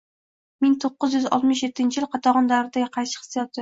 [0.65, 3.59] Ming to'qqiz yuz o'ttiz yettinchi yil qatag‘oni davriga qaytish hissiyotini